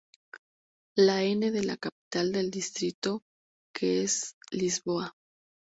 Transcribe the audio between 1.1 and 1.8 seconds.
N de la